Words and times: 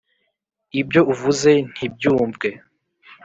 ibyo 0.79 1.01
uvuze 1.13 1.51
ntibyumvwe 1.71 2.49